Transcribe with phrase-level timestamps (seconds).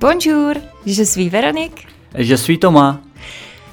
[0.00, 0.54] Bonjour,
[0.86, 1.86] je suis Veronique.
[2.14, 3.00] Je suis Toma.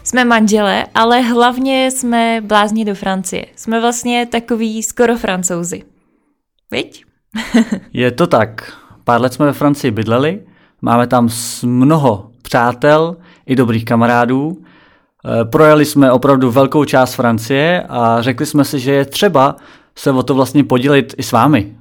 [0.03, 3.45] Jsme manželé, ale hlavně jsme blázni do Francie.
[3.55, 5.83] Jsme vlastně takový skoro francouzi.
[6.71, 7.05] Viď?
[7.93, 8.73] je to tak.
[9.03, 10.39] Pár let jsme ve Francii bydleli,
[10.81, 11.29] máme tam
[11.63, 14.57] mnoho přátel i dobrých kamarádů.
[14.61, 19.55] Eh, projeli jsme opravdu velkou část Francie a řekli jsme si, že je třeba
[19.95, 21.75] se o to vlastně podělit i s vámi.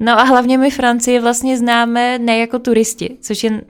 [0.00, 3.62] No a hlavně my Francii vlastně známe ne jako turisti, což je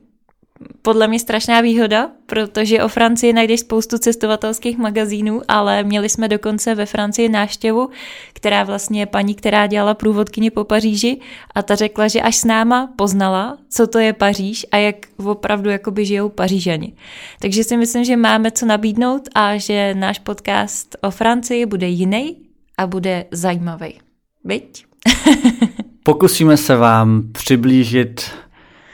[0.82, 6.74] podle mě strašná výhoda, protože o Francii najdeš spoustu cestovatelských magazínů, ale měli jsme dokonce
[6.74, 7.90] ve Francii náštěvu,
[8.32, 11.20] která vlastně paní, která dělala průvodkyně po Paříži
[11.54, 15.70] a ta řekla, že až s náma poznala, co to je Paříž a jak opravdu
[15.70, 16.92] jakoby žijou Pařížani.
[17.40, 22.36] Takže si myslím, že máme co nabídnout a že náš podcast o Francii bude jiný
[22.78, 24.00] a bude zajímavý.
[24.44, 24.84] Byť?
[26.02, 28.30] Pokusíme se vám přiblížit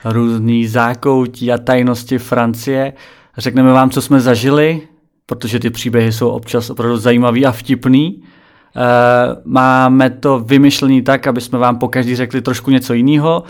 [0.05, 2.93] různý zákoutí a tajnosti Francie.
[3.37, 4.81] Řekneme vám, co jsme zažili,
[5.25, 8.07] protože ty příběhy jsou občas opravdu zajímavý a vtipný.
[8.07, 8.21] E,
[9.45, 13.43] máme to vymyšlený tak, aby jsme vám po každý řekli trošku něco jiného.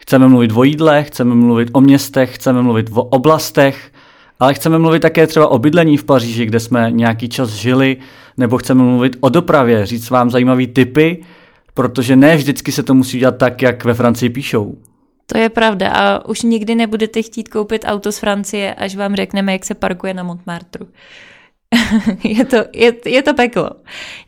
[0.00, 3.92] Chceme mluvit o jídle, chceme mluvit o městech, chceme mluvit o oblastech,
[4.40, 7.96] ale chceme mluvit také třeba o bydlení v Paříži, kde jsme nějaký čas žili,
[8.36, 11.24] nebo chceme mluvit o dopravě, říct vám zajímavé typy,
[11.78, 14.76] protože ne vždycky se to musí dělat tak, jak ve Francii píšou.
[15.26, 19.52] To je pravda a už nikdy nebudete chtít koupit auto z Francie, až vám řekneme,
[19.52, 20.86] jak se parkuje na Montmartru.
[22.24, 23.70] je, to, je, je to peklo.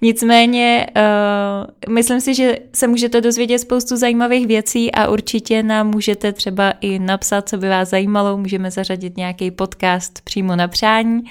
[0.02, 6.32] Nicméně uh, myslím si, že se můžete dozvědět spoustu zajímavých věcí a určitě nám můžete
[6.32, 11.22] třeba i napsat, co by vás zajímalo, můžeme zařadit nějaký podcast přímo na přání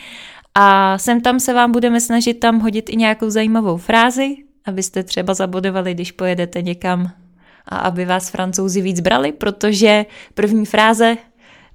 [0.55, 5.33] a sem tam se vám budeme snažit tam hodit i nějakou zajímavou frázi, abyste třeba
[5.33, 7.11] zabodovali, když pojedete někam
[7.65, 11.17] a aby vás francouzi víc brali, protože první fráze,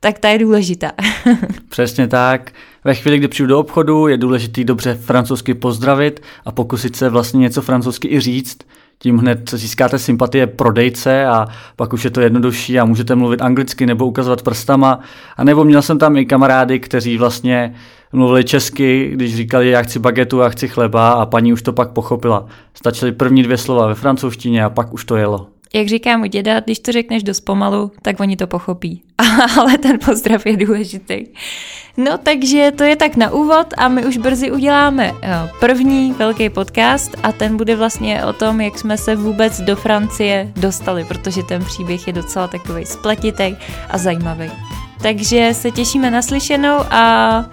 [0.01, 0.93] tak ta je důležitá.
[1.69, 2.53] Přesně tak.
[2.85, 7.41] Ve chvíli, kdy přijdu do obchodu, je důležité dobře francouzsky pozdravit a pokusit se vlastně
[7.41, 8.59] něco francouzsky i říct.
[8.99, 13.87] Tím hned získáte sympatie prodejce a pak už je to jednodušší a můžete mluvit anglicky
[13.87, 15.01] nebo ukazovat prstama.
[15.37, 17.75] A nebo měl jsem tam i kamarády, kteří vlastně
[18.15, 21.91] mluvili česky, když říkali, já chci bagetu, já chci chleba a paní už to pak
[21.91, 22.47] pochopila.
[22.75, 26.61] Stačily první dvě slova ve francouzštině a pak už to jelo jak říká mu děda,
[26.61, 29.03] když to řekneš dost pomalu, tak oni to pochopí.
[29.59, 31.27] Ale ten pozdrav je důležitý.
[31.97, 36.51] No takže to je tak na úvod a my už brzy uděláme eh, první velký
[36.51, 41.43] podcast a ten bude vlastně o tom, jak jsme se vůbec do Francie dostali, protože
[41.43, 43.57] ten příběh je docela takový spletitý
[43.91, 44.51] a zajímavý.
[45.05, 47.45] Takže se těšíme na slyšenou a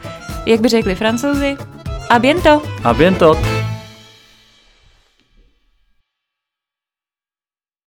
[0.46, 1.58] jak by řekli francouzi,
[2.10, 2.62] a biento!
[2.84, 3.61] A biento!